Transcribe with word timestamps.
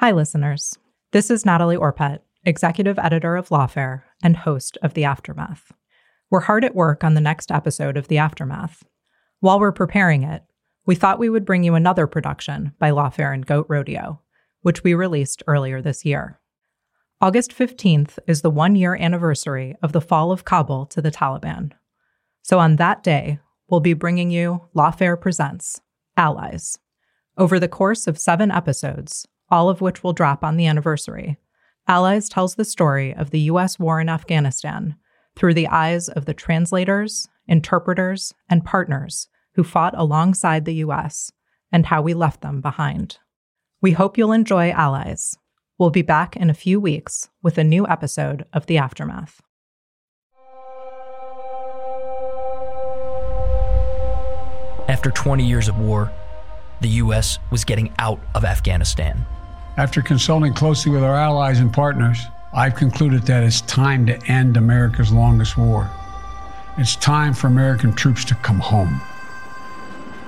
Hi, 0.00 0.12
listeners. 0.12 0.78
This 1.10 1.28
is 1.28 1.44
Natalie 1.44 1.76
Orpett, 1.76 2.20
executive 2.44 3.00
editor 3.00 3.34
of 3.34 3.48
Lawfare 3.48 4.02
and 4.22 4.36
host 4.36 4.78
of 4.80 4.94
The 4.94 5.02
Aftermath. 5.02 5.72
We're 6.30 6.42
hard 6.42 6.64
at 6.64 6.76
work 6.76 7.02
on 7.02 7.14
the 7.14 7.20
next 7.20 7.50
episode 7.50 7.96
of 7.96 8.06
The 8.06 8.18
Aftermath. 8.18 8.84
While 9.40 9.58
we're 9.58 9.72
preparing 9.72 10.22
it, 10.22 10.44
we 10.86 10.94
thought 10.94 11.18
we 11.18 11.28
would 11.28 11.44
bring 11.44 11.64
you 11.64 11.74
another 11.74 12.06
production 12.06 12.74
by 12.78 12.92
Lawfare 12.92 13.34
and 13.34 13.44
Goat 13.44 13.66
Rodeo, 13.68 14.22
which 14.60 14.84
we 14.84 14.94
released 14.94 15.42
earlier 15.48 15.82
this 15.82 16.04
year. 16.04 16.38
August 17.20 17.50
15th 17.50 18.20
is 18.28 18.42
the 18.42 18.50
one 18.50 18.76
year 18.76 18.94
anniversary 18.94 19.74
of 19.82 19.90
the 19.90 20.00
fall 20.00 20.30
of 20.30 20.44
Kabul 20.44 20.86
to 20.86 21.02
the 21.02 21.10
Taliban. 21.10 21.72
So 22.42 22.60
on 22.60 22.76
that 22.76 23.02
day, 23.02 23.40
we'll 23.68 23.80
be 23.80 23.94
bringing 23.94 24.30
you 24.30 24.60
Lawfare 24.76 25.20
Presents 25.20 25.80
Allies. 26.16 26.78
Over 27.36 27.58
the 27.58 27.66
course 27.66 28.06
of 28.06 28.16
seven 28.16 28.52
episodes, 28.52 29.26
all 29.50 29.68
of 29.68 29.80
which 29.80 30.02
will 30.02 30.12
drop 30.12 30.44
on 30.44 30.56
the 30.56 30.66
anniversary, 30.66 31.36
Allies 31.86 32.28
tells 32.28 32.54
the 32.54 32.64
story 32.64 33.14
of 33.14 33.30
the 33.30 33.40
U.S. 33.40 33.78
war 33.78 34.00
in 34.00 34.08
Afghanistan 34.08 34.96
through 35.36 35.54
the 35.54 35.68
eyes 35.68 36.08
of 36.08 36.26
the 36.26 36.34
translators, 36.34 37.28
interpreters, 37.46 38.34
and 38.48 38.64
partners 38.64 39.28
who 39.54 39.64
fought 39.64 39.94
alongside 39.96 40.64
the 40.64 40.74
U.S. 40.76 41.32
and 41.72 41.86
how 41.86 42.02
we 42.02 42.14
left 42.14 42.42
them 42.42 42.60
behind. 42.60 43.18
We 43.80 43.92
hope 43.92 44.18
you'll 44.18 44.32
enjoy 44.32 44.70
Allies 44.70 45.38
We'll 45.78 45.90
be 45.90 46.02
back 46.02 46.36
in 46.36 46.50
a 46.50 46.54
few 46.54 46.80
weeks 46.80 47.28
with 47.40 47.56
a 47.56 47.62
new 47.62 47.86
episode 47.86 48.44
of 48.52 48.66
The 48.66 48.78
Aftermath. 48.78 49.40
After 54.88 55.12
20 55.12 55.46
years 55.46 55.68
of 55.68 55.78
war, 55.78 56.10
the 56.80 56.88
U.S. 56.88 57.38
was 57.52 57.64
getting 57.64 57.94
out 58.00 58.20
of 58.34 58.44
Afghanistan. 58.44 59.24
After 59.78 60.02
consulting 60.02 60.54
closely 60.54 60.90
with 60.90 61.04
our 61.04 61.14
allies 61.14 61.60
and 61.60 61.72
partners, 61.72 62.26
I've 62.52 62.74
concluded 62.74 63.22
that 63.26 63.44
it's 63.44 63.60
time 63.60 64.06
to 64.06 64.20
end 64.26 64.56
America's 64.56 65.12
longest 65.12 65.56
war. 65.56 65.88
It's 66.78 66.96
time 66.96 67.32
for 67.32 67.46
American 67.46 67.92
troops 67.92 68.24
to 68.24 68.34
come 68.34 68.58
home. 68.58 69.00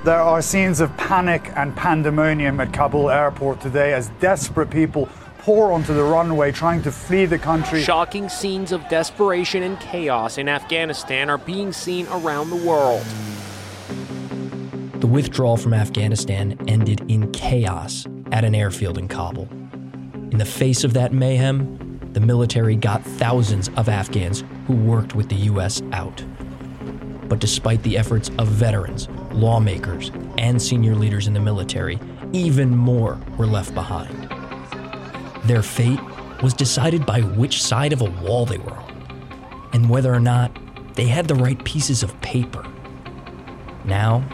There 0.04 0.20
are 0.20 0.40
scenes 0.40 0.78
of 0.78 0.96
panic 0.96 1.50
and 1.56 1.74
pandemonium 1.74 2.60
at 2.60 2.72
Kabul 2.72 3.10
airport 3.10 3.60
today 3.60 3.92
as 3.92 4.10
desperate 4.20 4.70
people 4.70 5.08
pour 5.38 5.72
onto 5.72 5.94
the 5.94 6.04
runway 6.04 6.52
trying 6.52 6.80
to 6.82 6.92
flee 6.92 7.26
the 7.26 7.36
country. 7.36 7.82
Shocking 7.82 8.28
scenes 8.28 8.70
of 8.70 8.88
desperation 8.88 9.64
and 9.64 9.80
chaos 9.80 10.38
in 10.38 10.48
Afghanistan 10.48 11.28
are 11.28 11.38
being 11.38 11.72
seen 11.72 12.06
around 12.12 12.50
the 12.50 12.64
world. 12.64 13.04
The 15.00 15.08
withdrawal 15.08 15.56
from 15.56 15.74
Afghanistan 15.74 16.56
ended 16.68 17.02
in 17.10 17.32
chaos 17.32 18.06
at 18.32 18.44
an 18.44 18.54
airfield 18.54 18.98
in 18.98 19.08
Kabul. 19.08 19.48
In 20.30 20.38
the 20.38 20.44
face 20.44 20.84
of 20.84 20.92
that 20.94 21.12
mayhem, 21.12 22.00
the 22.12 22.20
military 22.20 22.76
got 22.76 23.02
thousands 23.02 23.68
of 23.76 23.88
Afghans 23.88 24.44
who 24.66 24.74
worked 24.74 25.14
with 25.14 25.28
the 25.28 25.36
U.S. 25.36 25.82
out. 25.92 26.24
But 27.28 27.38
despite 27.38 27.82
the 27.82 27.96
efforts 27.96 28.30
of 28.38 28.48
veterans, 28.48 29.08
lawmakers, 29.32 30.10
and 30.38 30.60
senior 30.60 30.94
leaders 30.94 31.26
in 31.26 31.34
the 31.34 31.40
military, 31.40 32.00
even 32.32 32.76
more 32.76 33.20
were 33.36 33.46
left 33.46 33.74
behind. 33.74 34.28
Their 35.44 35.62
fate 35.62 36.00
was 36.42 36.54
decided 36.54 37.06
by 37.06 37.20
which 37.20 37.62
side 37.62 37.92
of 37.92 38.00
a 38.00 38.10
wall 38.22 38.46
they 38.46 38.58
were 38.58 38.72
on, 38.72 39.70
and 39.72 39.88
whether 39.88 40.12
or 40.12 40.20
not 40.20 40.56
they 40.94 41.06
had 41.06 41.28
the 41.28 41.34
right 41.34 41.62
pieces 41.64 42.02
of 42.02 42.20
paper. 42.20 42.66
Now, 43.84 44.24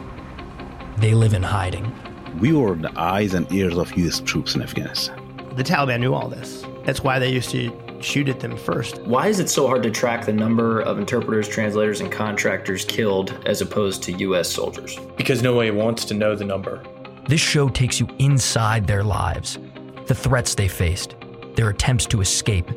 they 0.98 1.14
live 1.14 1.34
in 1.34 1.42
hiding. 1.42 1.92
We 2.38 2.52
were 2.52 2.74
the 2.74 2.92
eyes 2.98 3.32
and 3.32 3.50
ears 3.50 3.78
of 3.78 3.96
U.S. 3.96 4.20
troops 4.20 4.54
in 4.54 4.62
Afghanistan. 4.62 5.18
The 5.56 5.64
Taliban 5.64 6.00
knew 6.00 6.12
all 6.12 6.28
this. 6.28 6.66
That's 6.84 7.02
why 7.02 7.18
they 7.18 7.30
used 7.30 7.50
to 7.50 7.72
shoot 8.02 8.28
at 8.28 8.40
them 8.40 8.58
first. 8.58 9.00
Why 9.02 9.28
is 9.28 9.40
it 9.40 9.48
so 9.48 9.66
hard 9.66 9.82
to 9.84 9.90
track 9.90 10.26
the 10.26 10.34
number 10.34 10.80
of 10.80 10.98
interpreters, 10.98 11.48
translators, 11.48 12.02
and 12.02 12.12
contractors 12.12 12.84
killed 12.84 13.42
as 13.46 13.62
opposed 13.62 14.02
to 14.02 14.12
U.S. 14.12 14.50
soldiers? 14.50 14.98
Because 15.16 15.42
nobody 15.42 15.70
wants 15.70 16.04
to 16.04 16.14
know 16.14 16.36
the 16.36 16.44
number. 16.44 16.82
This 17.26 17.40
show 17.40 17.70
takes 17.70 17.98
you 17.98 18.06
inside 18.18 18.86
their 18.86 19.02
lives 19.02 19.58
the 20.06 20.14
threats 20.14 20.54
they 20.54 20.68
faced, 20.68 21.16
their 21.54 21.70
attempts 21.70 22.06
to 22.06 22.20
escape, 22.20 22.70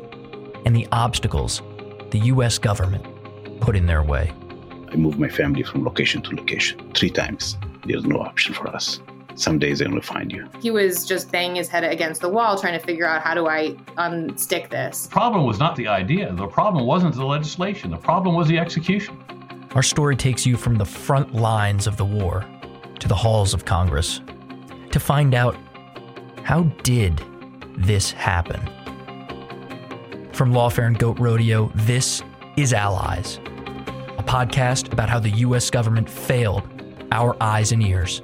and 0.64 0.74
the 0.74 0.88
obstacles 0.90 1.62
the 2.10 2.18
U.S. 2.18 2.58
government 2.58 3.04
put 3.60 3.76
in 3.76 3.86
their 3.86 4.02
way. 4.02 4.32
I 4.90 4.96
moved 4.96 5.18
my 5.18 5.28
family 5.28 5.62
from 5.62 5.84
location 5.84 6.22
to 6.22 6.34
location 6.34 6.92
three 6.94 7.10
times. 7.10 7.56
There's 7.84 8.04
no 8.04 8.20
option 8.20 8.54
for 8.54 8.66
us. 8.68 9.00
Some 9.40 9.58
days 9.58 9.78
they 9.78 9.86
only 9.86 10.02
find 10.02 10.30
you. 10.30 10.46
He 10.60 10.70
was 10.70 11.06
just 11.06 11.32
banging 11.32 11.56
his 11.56 11.66
head 11.66 11.82
against 11.82 12.20
the 12.20 12.28
wall 12.28 12.60
trying 12.60 12.78
to 12.78 12.84
figure 12.84 13.06
out 13.06 13.22
how 13.22 13.32
do 13.32 13.46
I 13.46 13.70
unstick 13.96 14.68
this. 14.68 15.06
The 15.06 15.08
problem 15.08 15.46
was 15.46 15.58
not 15.58 15.76
the 15.76 15.88
idea. 15.88 16.30
The 16.34 16.46
problem 16.46 16.84
wasn't 16.84 17.14
the 17.14 17.24
legislation. 17.24 17.90
The 17.90 17.96
problem 17.96 18.34
was 18.34 18.48
the 18.48 18.58
execution. 18.58 19.16
Our 19.74 19.82
story 19.82 20.14
takes 20.14 20.44
you 20.44 20.58
from 20.58 20.74
the 20.76 20.84
front 20.84 21.34
lines 21.34 21.86
of 21.86 21.96
the 21.96 22.04
war 22.04 22.44
to 22.98 23.08
the 23.08 23.14
halls 23.14 23.54
of 23.54 23.64
Congress 23.64 24.20
to 24.90 25.00
find 25.00 25.34
out 25.34 25.56
how 26.42 26.64
did 26.82 27.24
this 27.78 28.10
happen? 28.10 28.60
From 30.32 30.52
Lawfare 30.52 30.86
and 30.86 30.98
Goat 30.98 31.18
Rodeo, 31.18 31.72
this 31.74 32.22
is 32.58 32.74
Allies, 32.74 33.38
a 34.18 34.22
podcast 34.22 34.92
about 34.92 35.08
how 35.08 35.18
the 35.18 35.30
U.S. 35.30 35.70
government 35.70 36.10
failed 36.10 36.68
our 37.10 37.36
eyes 37.42 37.72
and 37.72 37.82
ears, 37.82 38.20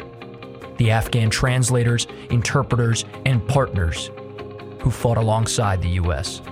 the 0.78 0.90
Afghan 0.90 1.30
translators, 1.30 2.06
interpreters, 2.30 3.04
and 3.24 3.46
partners 3.48 4.10
who 4.80 4.90
fought 4.90 5.18
alongside 5.18 5.82
the 5.82 5.88
U.S. 5.90 6.42